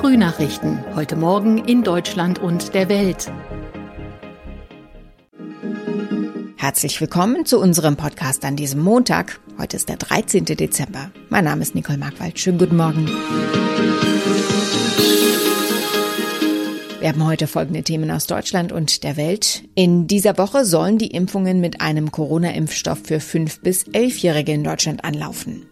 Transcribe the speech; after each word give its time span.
Frühnachrichten. 0.00 0.82
Heute 0.94 1.14
Morgen 1.14 1.58
in 1.58 1.82
Deutschland 1.82 2.38
und 2.38 2.72
der 2.72 2.88
Welt. 2.88 3.30
Herzlich 6.56 6.98
willkommen 7.02 7.44
zu 7.44 7.60
unserem 7.60 7.98
Podcast 7.98 8.46
an 8.46 8.56
diesem 8.56 8.80
Montag. 8.80 9.40
Heute 9.58 9.76
ist 9.76 9.90
der 9.90 9.98
13. 9.98 10.46
Dezember. 10.46 11.10
Mein 11.28 11.44
Name 11.44 11.60
ist 11.60 11.74
Nicole 11.74 11.98
Markwald. 11.98 12.38
Schönen 12.38 12.56
guten 12.56 12.78
Morgen. 12.78 13.08
Wir 17.00 17.08
haben 17.10 17.26
heute 17.26 17.46
folgende 17.46 17.82
Themen 17.82 18.10
aus 18.10 18.26
Deutschland 18.26 18.72
und 18.72 19.04
der 19.04 19.18
Welt. 19.18 19.64
In 19.74 20.06
dieser 20.06 20.38
Woche 20.38 20.64
sollen 20.64 20.96
die 20.96 21.08
Impfungen 21.08 21.60
mit 21.60 21.82
einem 21.82 22.10
Corona-Impfstoff 22.10 23.00
für 23.04 23.18
5- 23.18 23.60
bis 23.60 23.84
11-Jährige 23.84 24.52
in 24.52 24.64
Deutschland 24.64 25.04
anlaufen. 25.04 25.69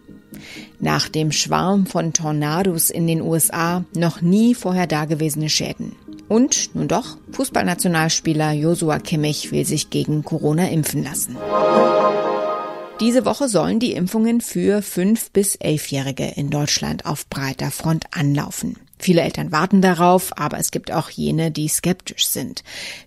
Nach 0.79 1.09
dem 1.09 1.31
Schwarm 1.31 1.85
von 1.85 2.13
Tornados 2.13 2.89
in 2.89 3.05
den 3.05 3.21
USA 3.21 3.83
noch 3.95 4.21
nie 4.21 4.55
vorher 4.55 4.87
dagewesene 4.87 5.49
Schäden. 5.49 5.95
Und 6.29 6.73
nun 6.75 6.87
doch, 6.87 7.17
Fußballnationalspieler 7.31 8.53
Josua 8.53 8.99
Kimmich 8.99 9.51
will 9.51 9.65
sich 9.65 9.89
gegen 9.89 10.23
Corona 10.23 10.69
impfen 10.69 11.03
lassen. 11.03 11.35
Diese 12.99 13.25
Woche 13.25 13.47
sollen 13.49 13.79
die 13.79 13.93
Impfungen 13.93 14.41
für 14.41 14.79
5- 14.79 15.31
bis 15.33 15.57
11-Jährige 15.57 16.33
in 16.35 16.49
Deutschland 16.49 17.05
auf 17.05 17.27
breiter 17.27 17.71
Front 17.71 18.05
anlaufen. 18.11 18.77
Viele 19.01 19.21
Eltern 19.21 19.53
warten 19.53 19.81
darauf, 19.81 20.37
aber 20.37 20.57
es 20.57 20.71
gibt 20.71 20.91
auch 20.91 21.09
jene, 21.09 21.51
die 21.51 21.69
skeptisch 21.69 22.27
sind. 22.27 22.63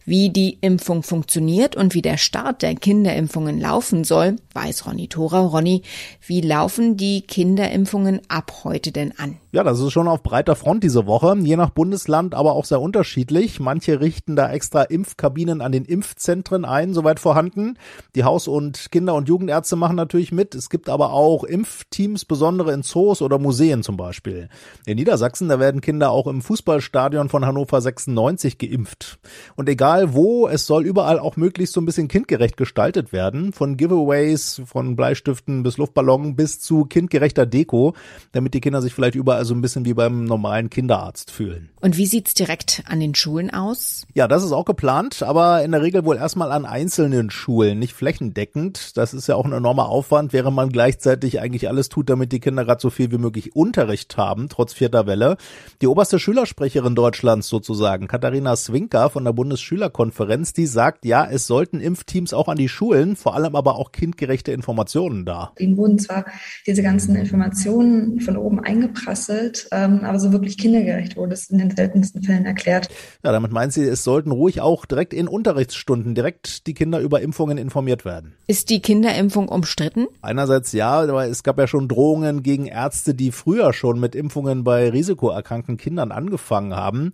Wie 0.06 0.30
die 0.30 0.56
Impfung 0.62 1.02
funktioniert 1.02 1.76
und 1.76 1.92
wie 1.92 2.00
der 2.00 2.16
Start 2.16 2.62
der 2.62 2.74
Kinderimpfungen 2.74 3.60
laufen 3.60 4.02
soll, 4.02 4.36
weiß 4.54 4.86
Ronny 4.86 5.08
Thora. 5.08 5.40
Ronny, 5.40 5.82
wie 6.26 6.40
laufen 6.40 6.96
die 6.96 7.20
Kinderimpfungen 7.20 8.22
ab 8.28 8.62
heute 8.64 8.90
denn 8.90 9.12
an? 9.18 9.41
Ja, 9.54 9.62
das 9.64 9.80
ist 9.80 9.92
schon 9.92 10.08
auf 10.08 10.22
breiter 10.22 10.56
Front 10.56 10.82
diese 10.82 11.04
Woche, 11.04 11.36
je 11.38 11.56
nach 11.56 11.68
Bundesland 11.68 12.34
aber 12.34 12.54
auch 12.54 12.64
sehr 12.64 12.80
unterschiedlich. 12.80 13.60
Manche 13.60 14.00
richten 14.00 14.34
da 14.34 14.50
extra 14.50 14.80
Impfkabinen 14.84 15.60
an 15.60 15.72
den 15.72 15.84
Impfzentren 15.84 16.64
ein, 16.64 16.94
soweit 16.94 17.20
vorhanden. 17.20 17.76
Die 18.14 18.24
Haus- 18.24 18.48
und 18.48 18.90
Kinder- 18.90 19.14
und 19.14 19.28
Jugendärzte 19.28 19.76
machen 19.76 19.96
natürlich 19.96 20.32
mit. 20.32 20.54
Es 20.54 20.70
gibt 20.70 20.88
aber 20.88 21.12
auch 21.12 21.44
Impfteams, 21.44 22.24
besondere 22.24 22.72
in 22.72 22.82
Zoos 22.82 23.20
oder 23.20 23.38
Museen 23.38 23.82
zum 23.82 23.98
Beispiel. 23.98 24.48
In 24.86 24.96
Niedersachsen, 24.96 25.50
da 25.50 25.60
werden 25.60 25.82
Kinder 25.82 26.12
auch 26.12 26.28
im 26.28 26.40
Fußballstadion 26.40 27.28
von 27.28 27.44
Hannover 27.44 27.78
96 27.78 28.56
geimpft. 28.56 29.18
Und 29.54 29.68
egal 29.68 30.14
wo, 30.14 30.48
es 30.48 30.66
soll 30.66 30.86
überall 30.86 31.18
auch 31.18 31.36
möglichst 31.36 31.74
so 31.74 31.82
ein 31.82 31.86
bisschen 31.86 32.08
kindgerecht 32.08 32.56
gestaltet 32.56 33.12
werden. 33.12 33.52
Von 33.52 33.76
Giveaways, 33.76 34.62
von 34.64 34.96
Bleistiften 34.96 35.62
bis 35.62 35.76
Luftballon 35.76 36.36
bis 36.36 36.58
zu 36.58 36.86
kindgerechter 36.86 37.44
Deko, 37.44 37.92
damit 38.32 38.54
die 38.54 38.62
Kinder 38.62 38.80
sich 38.80 38.94
vielleicht 38.94 39.14
überall 39.14 39.41
so 39.44 39.54
ein 39.54 39.60
bisschen 39.60 39.84
wie 39.84 39.94
beim 39.94 40.24
normalen 40.24 40.70
Kinderarzt 40.70 41.30
fühlen. 41.30 41.70
Und 41.80 41.96
wie 41.96 42.06
sieht's 42.06 42.34
direkt 42.34 42.82
an 42.86 43.00
den 43.00 43.14
Schulen 43.14 43.52
aus? 43.52 44.06
Ja, 44.14 44.28
das 44.28 44.44
ist 44.44 44.52
auch 44.52 44.64
geplant, 44.64 45.22
aber 45.22 45.64
in 45.64 45.72
der 45.72 45.82
Regel 45.82 46.04
wohl 46.04 46.16
erstmal 46.16 46.52
an 46.52 46.64
einzelnen 46.64 47.30
Schulen, 47.30 47.78
nicht 47.78 47.92
flächendeckend. 47.92 48.96
Das 48.96 49.14
ist 49.14 49.26
ja 49.26 49.34
auch 49.34 49.44
ein 49.44 49.52
enormer 49.52 49.88
Aufwand, 49.88 50.32
während 50.32 50.54
man 50.54 50.68
gleichzeitig 50.68 51.40
eigentlich 51.40 51.68
alles 51.68 51.88
tut, 51.88 52.08
damit 52.08 52.32
die 52.32 52.40
Kinder 52.40 52.64
gerade 52.64 52.80
so 52.80 52.90
viel 52.90 53.10
wie 53.10 53.18
möglich 53.18 53.56
Unterricht 53.56 54.16
haben, 54.16 54.48
trotz 54.48 54.72
vierter 54.72 55.06
Welle. 55.06 55.36
Die 55.80 55.86
oberste 55.86 56.18
Schülersprecherin 56.18 56.94
Deutschlands 56.94 57.48
sozusagen, 57.48 58.06
Katharina 58.06 58.54
Swinker 58.54 59.10
von 59.10 59.24
der 59.24 59.32
Bundesschülerkonferenz, 59.32 60.52
die 60.52 60.66
sagt, 60.66 61.04
ja, 61.04 61.26
es 61.28 61.46
sollten 61.46 61.80
Impfteams 61.80 62.32
auch 62.32 62.48
an 62.48 62.58
die 62.58 62.68
Schulen, 62.68 63.16
vor 63.16 63.34
allem 63.34 63.56
aber 63.56 63.76
auch 63.76 63.92
kindgerechte 63.92 64.52
Informationen 64.52 65.24
da. 65.24 65.52
Ihnen 65.58 65.76
wurden 65.76 65.98
zwar 65.98 66.26
diese 66.66 66.82
ganzen 66.82 67.16
Informationen 67.16 68.20
von 68.20 68.36
oben 68.36 68.60
eingeprasselt, 68.60 69.31
ähm, 69.70 70.04
aber 70.04 70.18
so 70.18 70.32
wirklich 70.32 70.58
kindergerecht 70.58 71.16
wurde 71.16 71.34
es 71.34 71.50
in 71.50 71.58
den 71.58 71.70
seltensten 71.70 72.22
Fällen 72.22 72.44
erklärt. 72.44 72.88
Ja, 73.24 73.32
damit 73.32 73.52
meint 73.52 73.72
sie, 73.72 73.84
es 73.84 74.04
sollten 74.04 74.30
ruhig 74.30 74.60
auch 74.60 74.84
direkt 74.84 75.14
in 75.14 75.28
Unterrichtsstunden 75.28 76.14
direkt 76.14 76.66
die 76.66 76.74
Kinder 76.74 77.00
über 77.00 77.20
Impfungen 77.20 77.58
informiert 77.58 78.04
werden. 78.04 78.34
Ist 78.46 78.70
die 78.70 78.82
Kinderimpfung 78.82 79.48
umstritten? 79.48 80.06
Einerseits 80.20 80.72
ja, 80.72 81.00
aber 81.00 81.26
es 81.26 81.42
gab 81.42 81.58
ja 81.58 81.66
schon 81.66 81.88
Drohungen 81.88 82.42
gegen 82.42 82.66
Ärzte, 82.66 83.14
die 83.14 83.32
früher 83.32 83.72
schon 83.72 84.00
mit 84.00 84.14
Impfungen 84.14 84.64
bei 84.64 84.90
risikoerkrankten 84.90 85.62
erkrankten 85.62 85.76
Kindern 85.76 86.12
angefangen 86.12 86.74
haben. 86.74 87.12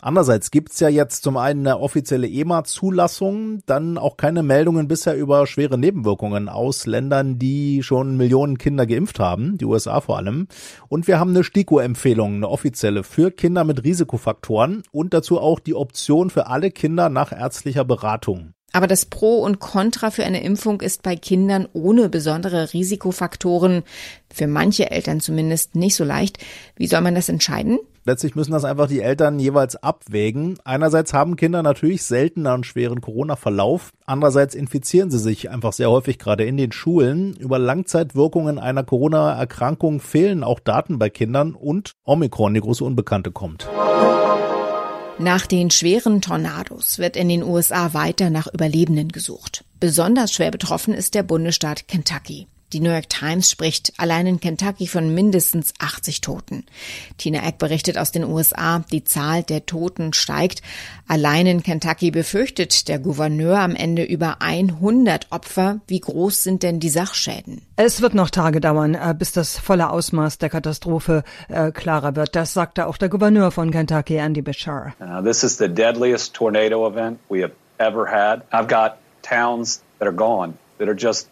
Andererseits 0.00 0.50
gibt's 0.50 0.80
ja 0.80 0.88
jetzt 0.88 1.22
zum 1.22 1.36
einen 1.36 1.66
eine 1.66 1.80
offizielle 1.80 2.28
EMA-Zulassung, 2.28 3.60
dann 3.66 3.98
auch 3.98 4.16
keine 4.16 4.42
Meldungen 4.42 4.88
bisher 4.88 5.16
über 5.16 5.46
schwere 5.46 5.78
Nebenwirkungen 5.78 6.48
aus 6.48 6.86
Ländern, 6.86 7.38
die 7.38 7.82
schon 7.82 8.16
Millionen 8.16 8.58
Kinder 8.58 8.86
geimpft 8.86 9.18
haben, 9.18 9.58
die 9.58 9.64
USA 9.64 10.00
vor 10.00 10.18
allem. 10.18 10.46
Und 10.88 11.06
wir 11.06 11.18
haben 11.18 11.30
eine 11.30 11.44
STIKO-Empfehlung, 11.60 12.36
eine 12.36 12.48
offizielle 12.48 13.02
für 13.02 13.30
Kinder 13.30 13.64
mit 13.64 13.84
Risikofaktoren 13.84 14.82
und 14.92 15.12
dazu 15.12 15.38
auch 15.38 15.60
die 15.60 15.74
Option 15.74 16.30
für 16.30 16.46
alle 16.46 16.70
Kinder 16.70 17.10
nach 17.10 17.32
ärztlicher 17.32 17.84
Beratung. 17.84 18.54
Aber 18.72 18.86
das 18.86 19.04
Pro 19.04 19.38
und 19.38 19.58
Contra 19.58 20.10
für 20.10 20.24
eine 20.24 20.42
Impfung 20.42 20.80
ist 20.80 21.02
bei 21.02 21.16
Kindern 21.16 21.68
ohne 21.72 22.08
besondere 22.08 22.72
Risikofaktoren, 22.72 23.82
für 24.32 24.46
manche 24.46 24.90
Eltern 24.90 25.20
zumindest, 25.20 25.74
nicht 25.74 25.96
so 25.96 26.04
leicht. 26.04 26.38
Wie 26.76 26.86
soll 26.86 27.00
man 27.00 27.16
das 27.16 27.28
entscheiden? 27.28 27.78
Letztlich 28.04 28.34
müssen 28.34 28.52
das 28.52 28.64
einfach 28.64 28.88
die 28.88 29.02
Eltern 29.02 29.38
jeweils 29.38 29.76
abwägen. 29.76 30.58
Einerseits 30.64 31.12
haben 31.12 31.36
Kinder 31.36 31.62
natürlich 31.62 32.02
seltener 32.04 32.54
einen 32.54 32.64
schweren 32.64 33.00
Corona-Verlauf. 33.02 33.90
Andererseits 34.06 34.54
infizieren 34.54 35.10
sie 35.10 35.18
sich 35.18 35.50
einfach 35.50 35.72
sehr 35.72 35.90
häufig 35.90 36.18
gerade 36.18 36.44
in 36.44 36.56
den 36.56 36.72
Schulen. 36.72 37.34
Über 37.36 37.58
Langzeitwirkungen 37.58 38.58
einer 38.58 38.84
Corona-Erkrankung 38.84 40.00
fehlen 40.00 40.44
auch 40.44 40.60
Daten 40.60 40.98
bei 40.98 41.10
Kindern 41.10 41.54
und 41.54 41.92
Omikron, 42.04 42.54
die 42.54 42.60
große 42.60 42.84
Unbekannte, 42.84 43.32
kommt. 43.32 43.68
Nach 45.20 45.46
den 45.46 45.70
schweren 45.70 46.22
Tornados 46.22 46.98
wird 46.98 47.14
in 47.14 47.28
den 47.28 47.42
USA 47.42 47.92
weiter 47.92 48.30
nach 48.30 48.46
Überlebenden 48.46 49.10
gesucht. 49.10 49.64
Besonders 49.78 50.32
schwer 50.32 50.50
betroffen 50.50 50.94
ist 50.94 51.14
der 51.14 51.22
Bundesstaat 51.22 51.86
Kentucky. 51.88 52.46
Die 52.72 52.80
New 52.80 52.90
York 52.90 53.08
Times 53.08 53.50
spricht 53.50 53.92
allein 53.96 54.28
in 54.28 54.38
Kentucky 54.38 54.86
von 54.86 55.12
mindestens 55.12 55.74
80 55.80 56.20
Toten. 56.20 56.64
Tina 57.18 57.44
Eck 57.46 57.58
berichtet 57.58 57.98
aus 57.98 58.12
den 58.12 58.22
USA, 58.24 58.84
die 58.92 59.02
Zahl 59.02 59.42
der 59.42 59.66
Toten 59.66 60.12
steigt. 60.12 60.62
Allein 61.08 61.46
in 61.46 61.64
Kentucky 61.64 62.12
befürchtet 62.12 62.86
der 62.86 63.00
Gouverneur 63.00 63.58
am 63.58 63.74
Ende 63.74 64.04
über 64.04 64.36
100 64.40 65.26
Opfer. 65.30 65.80
Wie 65.88 65.98
groß 65.98 66.44
sind 66.44 66.62
denn 66.62 66.78
die 66.78 66.90
Sachschäden? 66.90 67.62
Es 67.74 68.02
wird 68.02 68.14
noch 68.14 68.30
Tage 68.30 68.60
dauern, 68.60 68.94
äh, 68.94 69.14
bis 69.18 69.32
das 69.32 69.58
volle 69.58 69.90
Ausmaß 69.90 70.38
der 70.38 70.50
Katastrophe 70.50 71.24
äh, 71.48 71.72
klarer 71.72 72.14
wird. 72.14 72.36
Das 72.36 72.52
sagte 72.52 72.86
auch 72.86 72.98
der 72.98 73.08
Gouverneur 73.08 73.50
von 73.50 73.72
Kentucky, 73.72 74.16
Andy 74.16 74.42
Bashar. 74.42 74.94
Uh, 75.00 75.20
this 75.22 75.42
is 75.42 75.58
the 75.58 75.68
deadliest 75.68 76.34
tornado 76.34 76.86
event 76.86 77.18
we 77.28 77.42
have 77.42 77.52
ever 77.78 78.06
had. 78.06 78.42
I've 78.52 78.68
got 78.68 78.98
towns 79.22 79.82
that 79.98 80.06
are 80.06 80.14
gone, 80.14 80.54
that 80.78 80.88
are 80.88 80.96
just. 80.96 81.28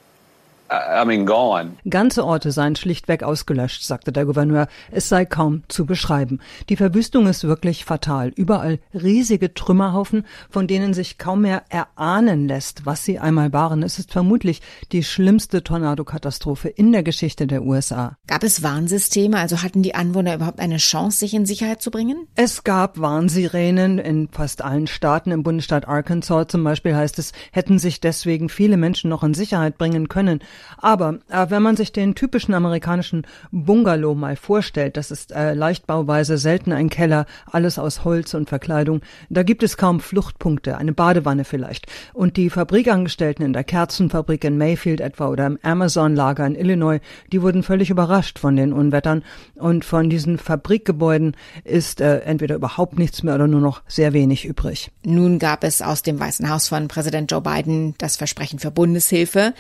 Ganze 1.88 2.24
Orte 2.24 2.52
seien 2.52 2.76
schlichtweg 2.76 3.22
ausgelöscht, 3.22 3.82
sagte 3.84 4.12
der 4.12 4.26
Gouverneur. 4.26 4.68
Es 4.90 5.08
sei 5.08 5.24
kaum 5.24 5.62
zu 5.68 5.86
beschreiben. 5.86 6.40
Die 6.68 6.76
Verwüstung 6.76 7.26
ist 7.26 7.44
wirklich 7.44 7.86
fatal. 7.86 8.32
Überall 8.36 8.78
riesige 8.92 9.54
Trümmerhaufen, 9.54 10.26
von 10.50 10.66
denen 10.66 10.92
sich 10.92 11.16
kaum 11.16 11.42
mehr 11.42 11.62
erahnen 11.70 12.48
lässt, 12.48 12.84
was 12.84 13.04
sie 13.04 13.18
einmal 13.18 13.52
waren. 13.54 13.82
Es 13.82 13.98
ist 13.98 14.12
vermutlich 14.12 14.60
die 14.92 15.02
schlimmste 15.02 15.64
Tornadokatastrophe 15.64 16.68
in 16.68 16.92
der 16.92 17.02
Geschichte 17.02 17.46
der 17.46 17.62
USA. 17.62 18.16
Gab 18.26 18.42
es 18.42 18.62
Warnsysteme? 18.62 19.38
Also 19.38 19.62
hatten 19.62 19.82
die 19.82 19.94
Anwohner 19.94 20.34
überhaupt 20.34 20.60
eine 20.60 20.76
Chance, 20.76 21.20
sich 21.20 21.32
in 21.32 21.46
Sicherheit 21.46 21.80
zu 21.80 21.90
bringen? 21.90 22.26
Es 22.34 22.62
gab 22.62 23.00
Warnsirenen 23.00 23.98
in 23.98 24.28
fast 24.28 24.62
allen 24.62 24.86
Staaten. 24.86 25.30
Im 25.30 25.42
Bundesstaat 25.42 25.88
Arkansas 25.88 26.48
zum 26.48 26.62
Beispiel 26.62 26.94
heißt 26.94 27.18
es, 27.18 27.32
hätten 27.52 27.78
sich 27.78 28.00
deswegen 28.00 28.50
viele 28.50 28.76
Menschen 28.76 29.08
noch 29.08 29.24
in 29.24 29.32
Sicherheit 29.32 29.78
bringen 29.78 30.08
können. 30.08 30.40
Aber 30.78 31.18
äh, 31.28 31.46
wenn 31.48 31.62
man 31.62 31.76
sich 31.76 31.92
den 31.92 32.14
typischen 32.14 32.54
amerikanischen 32.54 33.26
Bungalow 33.50 34.14
mal 34.14 34.36
vorstellt, 34.36 34.96
das 34.96 35.10
ist 35.10 35.32
äh, 35.32 35.54
Leichtbauweise, 35.54 36.38
selten 36.38 36.72
ein 36.72 36.88
Keller, 36.88 37.26
alles 37.50 37.78
aus 37.78 38.04
Holz 38.04 38.34
und 38.34 38.48
Verkleidung, 38.48 39.02
da 39.28 39.42
gibt 39.42 39.62
es 39.62 39.76
kaum 39.76 40.00
Fluchtpunkte, 40.00 40.76
eine 40.76 40.92
Badewanne 40.92 41.44
vielleicht. 41.44 41.86
Und 42.14 42.36
die 42.36 42.50
Fabrikangestellten 42.50 43.44
in 43.44 43.52
der 43.52 43.64
Kerzenfabrik 43.64 44.44
in 44.44 44.58
Mayfield 44.58 45.00
etwa 45.00 45.28
oder 45.28 45.46
im 45.46 45.58
Amazon-Lager 45.62 46.46
in 46.46 46.54
Illinois, 46.54 47.00
die 47.32 47.42
wurden 47.42 47.62
völlig 47.62 47.90
überrascht 47.90 48.38
von 48.38 48.56
den 48.56 48.72
Unwettern. 48.72 49.22
Und 49.54 49.84
von 49.84 50.10
diesen 50.10 50.38
Fabrikgebäuden 50.38 51.36
ist 51.64 52.00
äh, 52.00 52.20
entweder 52.20 52.54
überhaupt 52.54 52.98
nichts 52.98 53.22
mehr 53.22 53.34
oder 53.34 53.46
nur 53.46 53.60
noch 53.60 53.82
sehr 53.88 54.12
wenig 54.12 54.44
übrig. 54.44 54.90
Nun 55.04 55.38
gab 55.38 55.64
es 55.64 55.82
aus 55.82 56.02
dem 56.02 56.18
Weißen 56.20 56.48
Haus 56.50 56.68
von 56.68 56.88
Präsident 56.88 57.30
Joe 57.30 57.40
Biden 57.40 57.94
das 57.98 58.16
Versprechen 58.16 58.58
für 58.58 58.70
Bundeshilfe. 58.70 59.54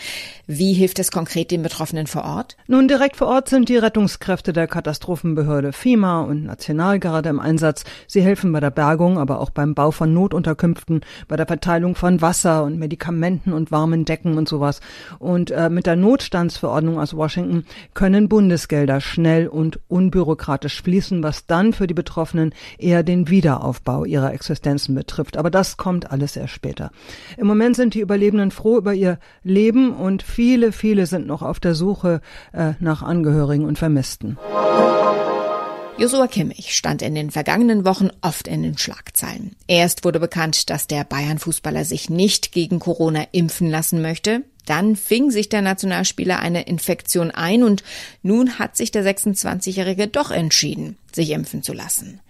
Wie 0.46 0.72
hilft 0.88 1.00
es 1.00 1.10
konkret 1.10 1.50
den 1.50 1.62
Betroffenen 1.62 2.06
vor 2.06 2.24
Ort? 2.24 2.56
Nun, 2.66 2.88
direkt 2.88 3.16
vor 3.16 3.26
Ort 3.26 3.50
sind 3.50 3.68
die 3.68 3.76
Rettungskräfte 3.76 4.54
der 4.54 4.66
Katastrophenbehörde 4.66 5.74
FEMA 5.74 6.22
und 6.22 6.44
Nationalgarde 6.44 7.28
im 7.28 7.40
Einsatz. 7.40 7.84
Sie 8.06 8.22
helfen 8.22 8.52
bei 8.52 8.60
der 8.60 8.70
Bergung, 8.70 9.18
aber 9.18 9.38
auch 9.40 9.50
beim 9.50 9.74
Bau 9.74 9.90
von 9.90 10.14
Notunterkünften, 10.14 11.02
bei 11.28 11.36
der 11.36 11.46
Verteilung 11.46 11.94
von 11.94 12.22
Wasser 12.22 12.64
und 12.64 12.78
Medikamenten 12.78 13.52
und 13.52 13.70
warmen 13.70 14.06
Decken 14.06 14.38
und 14.38 14.48
sowas. 14.48 14.80
Und 15.18 15.50
äh, 15.50 15.68
mit 15.68 15.84
der 15.84 15.96
Notstandsverordnung 15.96 16.98
aus 16.98 17.14
Washington 17.14 17.66
können 17.92 18.30
Bundesgelder 18.30 19.02
schnell 19.02 19.46
und 19.46 19.80
unbürokratisch 19.88 20.80
fließen, 20.80 21.22
was 21.22 21.44
dann 21.44 21.74
für 21.74 21.86
die 21.86 21.92
Betroffenen 21.92 22.54
eher 22.78 23.02
den 23.02 23.28
Wiederaufbau 23.28 24.06
ihrer 24.06 24.32
Existenzen 24.32 24.94
betrifft. 24.94 25.36
Aber 25.36 25.50
das 25.50 25.76
kommt 25.76 26.10
alles 26.10 26.34
erst 26.34 26.54
später. 26.54 26.92
Im 27.36 27.46
Moment 27.46 27.76
sind 27.76 27.92
die 27.92 28.00
Überlebenden 28.00 28.52
froh 28.52 28.78
über 28.78 28.94
ihr 28.94 29.18
Leben 29.42 29.92
und 29.92 30.22
viele, 30.22 30.72
viele 30.78 31.06
sind 31.06 31.26
noch 31.26 31.42
auf 31.42 31.60
der 31.60 31.74
Suche 31.74 32.20
äh, 32.52 32.72
nach 32.80 33.02
Angehörigen 33.02 33.64
und 33.64 33.78
Vermissten. 33.78 34.38
Josua 35.98 36.28
Kimmich 36.28 36.76
stand 36.76 37.02
in 37.02 37.16
den 37.16 37.32
vergangenen 37.32 37.84
Wochen 37.84 38.10
oft 38.20 38.46
in 38.46 38.62
den 38.62 38.78
Schlagzeilen. 38.78 39.56
Erst 39.66 40.04
wurde 40.04 40.20
bekannt, 40.20 40.70
dass 40.70 40.86
der 40.86 41.02
Bayern-Fußballer 41.02 41.84
sich 41.84 42.08
nicht 42.08 42.52
gegen 42.52 42.78
Corona 42.78 43.26
impfen 43.32 43.68
lassen 43.68 44.00
möchte. 44.00 44.44
Dann 44.64 44.94
fing 44.94 45.32
sich 45.32 45.48
der 45.48 45.60
Nationalspieler 45.60 46.38
eine 46.38 46.62
Infektion 46.62 47.32
ein 47.32 47.64
und 47.64 47.82
nun 48.22 48.60
hat 48.60 48.76
sich 48.76 48.92
der 48.92 49.02
26-Jährige 49.04 50.06
doch 50.06 50.30
entschieden, 50.30 50.96
sich 51.18 51.30
impfen 51.30 51.64
zu 51.64 51.72
lassen. 51.72 52.20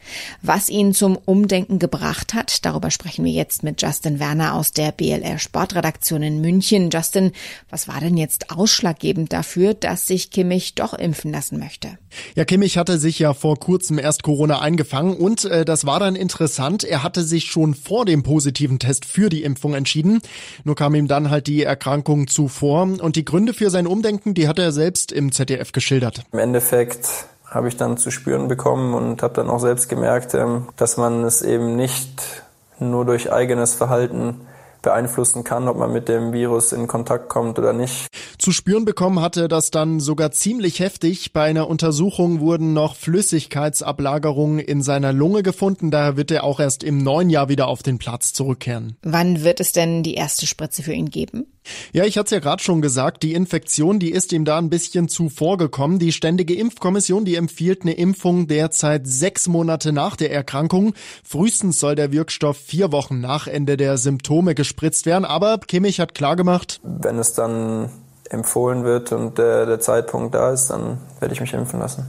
Was 0.41 0.71
ihn 0.71 0.95
zum 0.95 1.17
Umdenken 1.17 1.79
gebracht 1.79 2.33
hat, 2.33 2.65
darüber 2.65 2.91
sprechen 2.91 3.23
wir 3.23 3.33
jetzt 3.33 3.63
mit 3.63 3.83
Justin 3.83 4.19
Werner 4.19 4.55
aus 4.55 4.73
der 4.73 4.93
BLR 4.93 5.39
Sportredaktion 5.39 6.23
in 6.23 6.41
München. 6.41 6.89
Justin, 6.89 7.33
was 7.69 7.87
war 7.87 8.01
denn 8.01 8.17
jetzt 8.17 8.51
ausschlaggebend 8.51 9.35
dafür, 9.35 9.75
dass 9.75 10.07
sich 10.07 10.31
Kimmich 10.31 10.75
doch 10.75 10.95
impfen 10.95 11.33
lassen 11.33 11.59
möchte? 11.59 11.99
Ja, 12.35 12.47
Kimmich 12.47 12.79
hatte 12.79 12.99
sich 12.99 13.19
ja 13.19 13.35
vor 13.35 13.59
kurzem 13.59 13.99
erst 13.99 14.23
Corona 14.23 14.61
eingefangen 14.61 15.15
und 15.15 15.45
äh, 15.45 15.67
das 15.67 15.85
war 15.85 16.01
dann 16.01 16.17
interessant. 16.17 16.83
Er 16.83 17.03
hatte 17.03 17.23
sich 17.23 17.45
schon 17.45 17.75
vor 17.75 18.07
dem 18.07 18.23
positiven 18.23 18.79
Test 18.79 19.05
für 19.05 19.29
die 19.29 19.43
Impfung 19.43 19.75
entschieden. 19.75 20.23
Nur 20.65 20.77
kam 20.77 20.95
ihm 20.95 21.09
dann 21.09 21.29
halt 21.29 21.47
die 21.47 21.63
Erkrankung 21.63 22.27
zuvor. 22.27 22.79
Und 22.83 23.17
die 23.17 23.25
Gründe 23.27 23.53
für 23.53 23.69
sein 23.69 23.87
Umdenken, 23.87 24.33
die 24.33 24.49
hat 24.49 24.59
er 24.59 24.73
selbst 24.73 25.13
im 25.13 25.33
ZDF 25.33 25.73
geschildert. 25.73 26.23
Im 26.33 26.39
Endeffekt 26.39 27.07
habe 27.51 27.69
ich 27.69 27.77
dann 27.77 27.97
zu 27.97 28.11
spüren 28.11 28.49
bekommen 28.49 28.95
und 28.95 29.23
habe 29.23 29.35
dann 29.35 29.49
auch 29.49 29.61
selbst 29.61 29.89
gemerkt, 29.89 30.35
ähm, 30.35 30.69
dass 30.77 30.97
man 30.97 31.25
es 31.25 31.43
eben 31.43 31.77
nicht 31.77 32.43
nur 32.79 33.05
durch 33.05 33.33
eigenes 33.33 33.75
Verhalten 33.75 34.47
beeinflussen 34.89 35.45
kann, 35.45 35.69
ob 35.69 35.77
man 35.77 35.93
mit 35.93 36.09
dem 36.09 36.33
Virus 36.33 36.73
in 36.73 36.87
Kontakt 36.87 37.29
kommt 37.29 37.59
oder 37.59 37.75
nicht. 37.75 38.07
Zu 38.39 38.53
spüren 38.53 38.87
bekommen 38.87 39.21
hatte 39.21 39.47
das 39.47 39.71
dann 39.71 40.01
sogar 40.01 40.31
ziemlich 40.31 40.81
heftig. 40.81 41.35
Bei 41.35 41.43
einer 41.43 41.69
Untersuchung 41.69 42.41
wurden 42.41 42.73
noch 42.73 42.97
Flüssigkeitsablagerungen 42.97 44.61
in 44.61 44.81
seiner 44.81 45.13
Lunge 45.13 45.43
gefunden. 45.43 45.91
Daher 45.91 46.17
wird 46.17 46.31
er 46.31 46.43
auch 46.43 46.59
erst 46.59 46.83
im 46.85 47.03
neuen 47.03 47.29
Jahr 47.29 47.51
wieder 47.51 47.69
auf 47.69 47.83
den 47.83 47.99
Platz 47.99 48.33
zurückkehren. 48.33 48.97
Wann 49.03 49.45
wird 49.45 49.61
es 49.61 49.73
denn 49.73 50.03
die 50.03 50.15
erste 50.15 50.47
Spritze 50.47 50.83
für 50.83 50.95
ihn 50.95 51.11
geben? 51.11 51.45
Ja, 51.93 52.05
ich 52.05 52.17
hatte 52.17 52.29
es 52.29 52.31
ja 52.31 52.39
gerade 52.39 52.63
schon 52.63 52.81
gesagt, 52.81 53.23
die 53.23 53.35
Infektion, 53.35 53.99
die 53.99 54.11
ist 54.11 54.33
ihm 54.33 54.47
da 54.47 54.57
ein 54.57 54.71
bisschen 54.71 55.11
zuvor 55.11 55.59
gekommen. 55.59 55.99
Die 55.99 56.13
Ständige 56.13 56.55
Impfkommission, 56.55 57.27
die 57.27 57.35
empfiehlt 57.35 57.83
eine 57.83 57.93
Impfung 57.93 58.47
derzeit 58.47 59.07
sechs 59.07 59.49
Monate 59.49 59.93
nach 59.93 60.17
der 60.17 60.33
Erkrankung. 60.33 60.95
Frühestens 61.23 61.79
soll 61.79 61.95
der 61.95 62.11
Wirkstoff 62.11 62.57
vier 62.57 62.91
Wochen 62.91 63.21
nach 63.21 63.49
Ende 63.49 63.77
der 63.77 63.99
Symptome 63.99 64.55
gespritzt 64.55 64.78
werden. 64.83 65.25
Aber 65.25 65.59
Kimmich 65.59 66.01
hat 66.01 66.15
klargemacht, 66.15 66.81
wenn 66.83 67.19
es 67.19 67.33
dann 67.33 67.91
empfohlen 68.31 68.85
wird 68.85 69.13
und 69.13 69.39
der, 69.39 69.67
der 69.67 69.81
Zeitpunkt 69.81 70.35
da 70.35 70.53
ist, 70.53 70.69
dann 70.69 70.99
werde 71.21 71.35
ich 71.35 71.41
mich 71.41 71.53
impfen 71.55 71.81
lassen. 71.81 72.07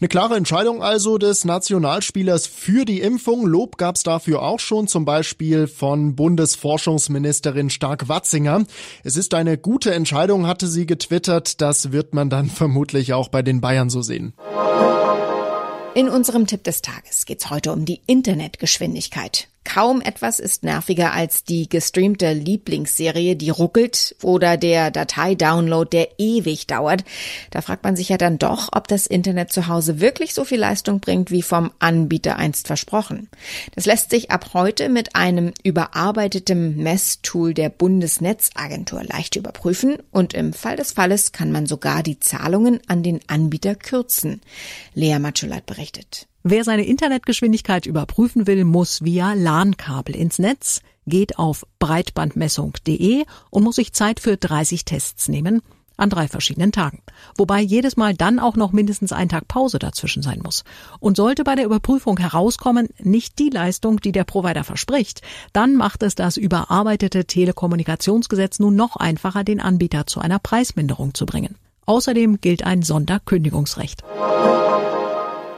Eine 0.00 0.08
klare 0.08 0.36
Entscheidung 0.36 0.82
also 0.82 1.18
des 1.18 1.44
Nationalspielers 1.44 2.46
für 2.46 2.84
die 2.84 3.00
Impfung. 3.00 3.46
Lob 3.46 3.78
gab 3.78 3.96
es 3.96 4.02
dafür 4.02 4.42
auch 4.42 4.60
schon, 4.60 4.88
zum 4.88 5.04
Beispiel 5.04 5.66
von 5.66 6.14
Bundesforschungsministerin 6.14 7.70
Stark-Watzinger. 7.70 8.64
Es 9.04 9.16
ist 9.16 9.34
eine 9.34 9.58
gute 9.58 9.94
Entscheidung, 9.94 10.46
hatte 10.46 10.66
sie 10.66 10.86
getwittert. 10.86 11.60
Das 11.60 11.92
wird 11.92 12.14
man 12.14 12.30
dann 12.30 12.46
vermutlich 12.50 13.12
auch 13.12 13.28
bei 13.28 13.42
den 13.42 13.60
Bayern 13.60 13.90
so 13.90 14.02
sehen. 14.02 14.34
In 15.94 16.08
unserem 16.08 16.46
Tipp 16.46 16.64
des 16.64 16.80
Tages 16.80 17.26
geht 17.26 17.40
es 17.40 17.50
heute 17.50 17.70
um 17.70 17.84
die 17.84 18.00
Internetgeschwindigkeit. 18.06 19.48
Kaum 19.64 20.00
etwas 20.00 20.40
ist 20.40 20.64
nerviger 20.64 21.12
als 21.12 21.44
die 21.44 21.68
gestreamte 21.68 22.32
Lieblingsserie, 22.32 23.36
die 23.36 23.50
ruckelt 23.50 24.16
oder 24.22 24.56
der 24.56 24.90
Dateidownload, 24.90 25.88
der 25.90 26.08
ewig 26.18 26.66
dauert. 26.66 27.04
Da 27.50 27.62
fragt 27.62 27.84
man 27.84 27.96
sich 27.96 28.08
ja 28.08 28.18
dann 28.18 28.38
doch, 28.38 28.70
ob 28.72 28.88
das 28.88 29.06
Internet 29.06 29.52
zu 29.52 29.68
Hause 29.68 30.00
wirklich 30.00 30.34
so 30.34 30.44
viel 30.44 30.58
Leistung 30.58 31.00
bringt, 31.00 31.30
wie 31.30 31.42
vom 31.42 31.70
Anbieter 31.78 32.36
einst 32.36 32.66
versprochen. 32.66 33.28
Das 33.74 33.86
lässt 33.86 34.10
sich 34.10 34.30
ab 34.30 34.50
heute 34.52 34.88
mit 34.88 35.14
einem 35.14 35.52
überarbeiteten 35.62 36.76
Messtool 36.76 37.54
der 37.54 37.70
Bundesnetzagentur 37.70 39.04
leicht 39.04 39.36
überprüfen 39.36 39.98
und 40.10 40.34
im 40.34 40.52
Fall 40.52 40.76
des 40.76 40.92
Falles 40.92 41.32
kann 41.32 41.52
man 41.52 41.66
sogar 41.66 42.02
die 42.02 42.18
Zahlungen 42.18 42.80
an 42.88 43.02
den 43.02 43.20
Anbieter 43.28 43.74
kürzen. 43.76 44.40
Lea 44.94 45.18
Matschulat 45.18 45.66
berichtet. 45.66 46.26
Wer 46.44 46.64
seine 46.64 46.84
Internetgeschwindigkeit 46.84 47.86
überprüfen 47.86 48.48
will, 48.48 48.64
muss 48.64 49.04
via 49.04 49.34
LAN-Kabel 49.34 50.16
ins 50.16 50.40
Netz, 50.40 50.80
geht 51.06 51.38
auf 51.38 51.64
breitbandmessung.de 51.78 53.24
und 53.50 53.62
muss 53.62 53.76
sich 53.76 53.92
Zeit 53.92 54.18
für 54.18 54.36
30 54.36 54.84
Tests 54.84 55.28
nehmen 55.28 55.62
an 55.96 56.10
drei 56.10 56.26
verschiedenen 56.26 56.72
Tagen. 56.72 57.00
Wobei 57.36 57.60
jedes 57.60 57.96
Mal 57.96 58.14
dann 58.14 58.40
auch 58.40 58.56
noch 58.56 58.72
mindestens 58.72 59.12
ein 59.12 59.28
Tag 59.28 59.46
Pause 59.46 59.78
dazwischen 59.78 60.22
sein 60.22 60.40
muss. 60.42 60.64
Und 60.98 61.16
sollte 61.16 61.44
bei 61.44 61.54
der 61.54 61.66
Überprüfung 61.66 62.18
herauskommen, 62.18 62.88
nicht 62.98 63.38
die 63.38 63.50
Leistung, 63.50 64.00
die 64.00 64.10
der 64.10 64.24
Provider 64.24 64.64
verspricht, 64.64 65.22
dann 65.52 65.76
macht 65.76 66.02
es 66.02 66.16
das 66.16 66.36
überarbeitete 66.36 67.24
Telekommunikationsgesetz 67.24 68.58
nun 68.58 68.74
noch 68.74 68.96
einfacher, 68.96 69.44
den 69.44 69.60
Anbieter 69.60 70.08
zu 70.08 70.18
einer 70.18 70.40
Preisminderung 70.40 71.14
zu 71.14 71.24
bringen. 71.24 71.56
Außerdem 71.86 72.40
gilt 72.40 72.64
ein 72.64 72.82
Sonderkündigungsrecht. 72.82 74.02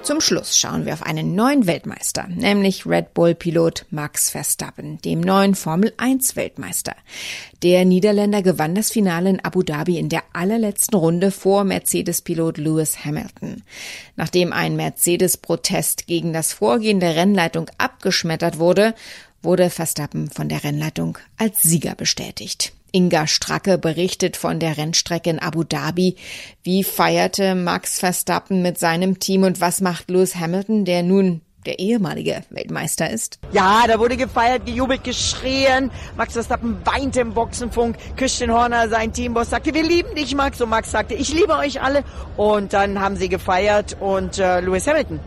Zum 0.04 0.20
Schluss 0.20 0.58
schauen 0.58 0.84
wir 0.84 0.92
auf 0.92 1.02
einen 1.02 1.34
neuen 1.34 1.66
Weltmeister, 1.66 2.26
nämlich 2.28 2.84
Red 2.84 3.14
Bull-Pilot 3.14 3.86
Max 3.88 4.28
Verstappen, 4.28 5.00
dem 5.00 5.22
neuen 5.22 5.54
Formel-1-Weltmeister. 5.54 6.94
Der 7.62 7.86
Niederländer 7.86 8.42
gewann 8.42 8.74
das 8.74 8.90
Finale 8.90 9.30
in 9.30 9.40
Abu 9.42 9.62
Dhabi 9.62 9.98
in 9.98 10.10
der 10.10 10.22
allerletzten 10.34 10.98
Runde 10.98 11.30
vor 11.30 11.64
Mercedes-Pilot 11.64 12.58
Lewis 12.58 13.02
Hamilton. 13.06 13.62
Nachdem 14.14 14.52
ein 14.52 14.76
Mercedes-Protest 14.76 16.06
gegen 16.06 16.34
das 16.34 16.52
Vorgehen 16.52 17.00
der 17.00 17.16
Rennleitung 17.16 17.70
abgeschmettert 17.78 18.58
wurde, 18.58 18.94
wurde 19.40 19.70
Verstappen 19.70 20.28
von 20.28 20.50
der 20.50 20.64
Rennleitung 20.64 21.16
als 21.38 21.62
Sieger 21.62 21.94
bestätigt. 21.94 22.73
Inga 22.94 23.26
Stracke 23.26 23.76
berichtet 23.76 24.36
von 24.36 24.60
der 24.60 24.76
Rennstrecke 24.76 25.28
in 25.28 25.40
Abu 25.40 25.64
Dhabi. 25.64 26.14
Wie 26.62 26.84
feierte 26.84 27.56
Max 27.56 27.98
Verstappen 27.98 28.62
mit 28.62 28.78
seinem 28.78 29.18
Team 29.18 29.42
und 29.42 29.60
was 29.60 29.80
macht 29.80 30.10
Lewis 30.10 30.36
Hamilton, 30.36 30.84
der 30.84 31.02
nun 31.02 31.40
der 31.66 31.78
ehemalige 31.78 32.42
Weltmeister 32.50 33.10
ist. 33.10 33.38
Ja, 33.52 33.84
da 33.88 33.98
wurde 33.98 34.16
gefeiert, 34.16 34.66
gejubelt, 34.66 35.02
geschrien. 35.02 35.90
Max 36.16 36.34
Verstappen 36.34 36.76
weinte 36.84 37.20
im 37.20 37.32
Boxenfunk. 37.32 37.96
Christian 38.16 38.52
Horner, 38.52 38.88
sein 38.88 39.12
Teamboss, 39.12 39.50
sagte, 39.50 39.74
wir 39.74 39.82
lieben 39.82 40.14
dich, 40.14 40.34
Max. 40.34 40.60
Und 40.60 40.68
Max 40.68 40.90
sagte, 40.90 41.14
ich 41.14 41.32
liebe 41.32 41.56
euch 41.56 41.80
alle. 41.80 42.04
Und 42.36 42.74
dann 42.74 43.00
haben 43.00 43.16
sie 43.16 43.28
gefeiert 43.28 43.96
und 43.98 44.38
äh, 44.38 44.60
Lewis 44.60 44.86
Hamilton 44.86 45.20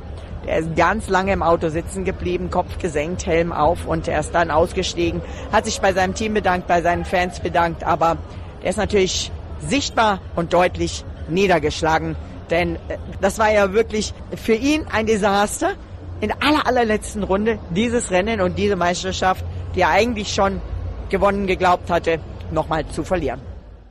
er 0.48 0.60
ist 0.60 0.76
ganz 0.76 1.10
lange 1.10 1.34
im 1.34 1.44
Auto 1.44 1.70
sitzen 1.70 2.06
geblieben, 2.06 2.50
Kopf 2.50 2.78
gesenkt, 2.80 3.26
Helm 3.26 3.52
auf 3.52 3.86
und 3.86 4.08
er 4.08 4.22
ist 4.22 4.32
dann 4.32 4.50
ausgestiegen, 4.50 5.22
hat 5.52 5.66
sich 5.66 5.82
bei 5.82 5.94
seinem 5.94 6.16
Team 6.16 6.34
bedankt, 6.34 6.68
bei 6.68 6.82
seinen 6.82 7.04
Fans 7.04 7.42
bedankt, 7.42 7.84
aber 7.84 8.18
er 8.64 8.70
ist 8.70 8.78
natürlich 8.78 9.32
sichtbar 9.60 10.22
und 10.36 10.54
deutlich 10.54 11.04
niedergeschlagen, 11.28 12.16
denn 12.50 12.76
äh, 12.76 12.98
das 13.20 13.40
war 13.40 13.52
ja 13.52 13.74
wirklich 13.74 14.14
für 14.36 14.54
ihn 14.54 14.86
ein 14.92 15.06
Desaster. 15.06 15.74
In 16.20 16.32
aller 16.32 16.66
allerletzten 16.66 17.22
Runde 17.22 17.60
dieses 17.70 18.10
Rennen 18.10 18.42
und 18.42 18.58
diese 18.58 18.76
Meisterschaft, 18.76 19.46
die 19.76 19.82
er 19.82 19.90
eigentlich 19.90 20.34
schon 20.34 20.62
gewonnen 21.10 21.46
geglaubt 21.46 21.92
hatte, 21.92 22.20
nochmal 22.52 22.88
zu 22.88 23.04
verlieren. 23.04 23.40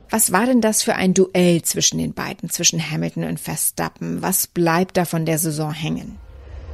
Was 0.09 0.33
war 0.33 0.45
denn 0.45 0.59
das 0.59 0.83
für 0.83 0.95
ein 0.95 1.13
Duell 1.13 1.61
zwischen 1.61 1.99
den 1.99 2.13
beiden, 2.13 2.49
zwischen 2.49 2.81
Hamilton 2.81 3.23
und 3.23 3.39
Verstappen? 3.39 4.21
Was 4.21 4.47
bleibt 4.47 4.97
da 4.97 5.05
von 5.05 5.25
der 5.25 5.37
Saison 5.37 5.71
hängen? 5.71 6.17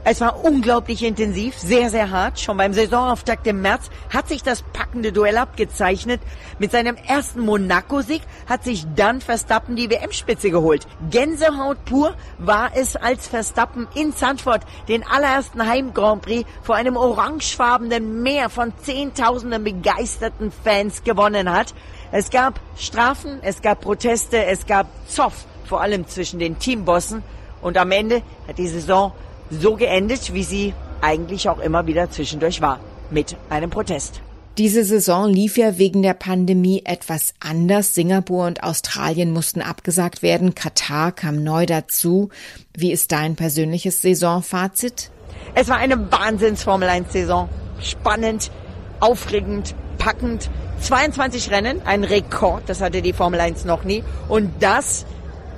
Es 0.05 0.19
war 0.19 0.43
unglaublich 0.43 1.01
intensiv, 1.01 1.57
sehr, 1.57 1.89
sehr 1.89 2.12
hart. 2.12 2.38
Schon 2.38 2.57
beim 2.57 2.74
Saisonauftakt 2.74 3.48
im 3.48 3.62
März 3.62 3.89
hat 4.13 4.27
sich 4.27 4.43
das 4.43 4.62
packende 4.62 5.13
Duell 5.13 5.38
abgezeichnet. 5.38 6.19
Mit 6.60 6.72
seinem 6.72 6.98
ersten 6.98 7.39
Monaco-Sieg 7.39 8.22
hat 8.45 8.65
sich 8.65 8.86
dann 8.98 9.22
Verstappen 9.22 9.77
die 9.77 9.89
WM-Spitze 9.89 10.51
geholt. 10.51 10.88
Gänsehaut 11.10 11.86
pur 11.86 12.15
war 12.38 12.72
es, 12.75 12.98
als 12.98 13.27
Verstappen 13.27 13.88
in 13.95 14.13
Zandvoort 14.13 14.63
den 14.89 15.07
allerersten 15.07 15.65
Heim-Grand 15.65 16.22
Prix 16.22 16.50
vor 16.63 16.75
einem 16.75 16.98
orangefarbenen 16.98 18.22
Meer 18.24 18.50
von 18.50 18.74
Zehntausenden 18.83 19.63
begeisterten 19.63 20.51
Fans 20.51 21.05
gewonnen 21.05 21.50
hat. 21.50 21.74
Es 22.12 22.29
gab 22.29 22.60
Strafen, 22.75 23.39
es 23.41 23.62
gab 23.62 23.79
Proteste, 23.79 24.43
es 24.43 24.65
gab 24.65 24.88
Zoff, 25.07 25.45
vor 25.63 25.79
allem 25.79 26.05
zwischen 26.07 26.39
den 26.39 26.60
Teambossen. 26.60 27.24
Und 27.62 27.77
am 27.77 27.91
Ende 27.91 28.22
hat 28.50 28.57
die 28.57 28.67
Saison 28.67 29.13
so 29.50 29.76
geendet, 29.76 30.34
wie 30.34 30.44
sie 30.44 30.74
eigentlich 31.02 31.50
auch 31.50 31.60
immer 31.60 31.86
wieder 31.88 32.10
zwischendurch 32.10 32.62
war, 32.62 32.80
mit 33.10 33.36
einem 33.50 33.70
Protest. 33.70 34.22
Diese 34.60 34.84
Saison 34.84 35.32
lief 35.32 35.58
ja 35.58 35.80
wegen 35.80 36.04
der 36.04 36.14
Pandemie 36.14 36.84
etwas 36.86 37.34
anders. 37.40 37.96
Singapur 37.96 38.46
und 38.46 38.62
Australien 38.64 39.32
mussten 39.32 39.62
abgesagt 39.62 40.22
werden. 40.22 40.54
Katar 40.54 41.12
kam 41.12 41.44
neu 41.44 41.66
dazu. 41.66 42.30
Wie 42.78 42.92
ist 42.92 43.12
dein 43.12 43.36
persönliches 43.36 44.04
Saisonfazit? 44.04 45.10
Es 45.56 45.70
war 45.70 45.78
eine 45.78 46.12
Wahnsinns-Formel 46.12 46.88
1-Saison. 46.88 47.50
Spannend, 47.82 48.52
aufregend, 49.00 49.74
packend. 49.98 50.52
22 50.82 51.50
Rennen, 51.50 51.82
ein 51.86 52.04
Rekord, 52.04 52.64
das 52.68 52.82
hatte 52.82 53.02
die 53.02 53.14
Formel 53.14 53.40
1 53.40 53.66
noch 53.66 53.86
nie. 53.86 54.04
Und 54.28 54.52
das 54.60 55.06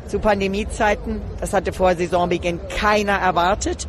zu 0.08 0.20
Pandemiezeiten, 0.20 1.22
das 1.40 1.54
hatte 1.54 1.74
vor 1.74 1.96
Saisonbeginn 1.96 2.60
keiner 2.70 3.14
erwartet. 3.14 3.88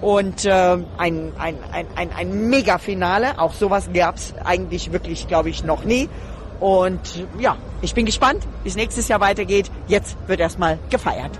Und 0.00 0.44
äh, 0.44 0.50
ein, 0.50 1.32
ein, 1.38 1.56
ein, 1.72 1.86
ein, 1.96 2.10
ein 2.12 2.48
Mega-Finale, 2.48 3.38
auch 3.38 3.54
sowas 3.54 3.88
gab 3.94 4.16
es 4.16 4.34
eigentlich 4.44 4.92
wirklich, 4.92 5.26
glaube 5.26 5.48
ich, 5.50 5.64
noch 5.64 5.84
nie. 5.84 6.08
Und 6.60 7.00
ja, 7.38 7.56
ich 7.80 7.94
bin 7.94 8.04
gespannt, 8.04 8.46
wie 8.62 8.68
es 8.68 8.76
nächstes 8.76 9.08
Jahr 9.08 9.20
weitergeht. 9.20 9.70
Jetzt 9.88 10.16
wird 10.26 10.40
erstmal 10.40 10.78
gefeiert. 10.90 11.38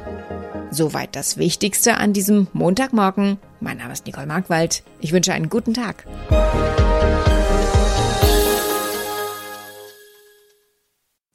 Soweit 0.71 1.15
das 1.17 1.37
Wichtigste 1.37 1.97
an 1.99 2.13
diesem 2.13 2.47
Montagmorgen. 2.53 3.39
Mein 3.61 3.79
Name 3.79 3.93
ist 3.93 4.07
Nicole 4.07 4.27
Markwald. 4.27 4.83
Ich 5.01 5.13
wünsche 5.13 5.35
einen 5.35 5.51
guten 5.51 5.75
Tag. 5.75 6.07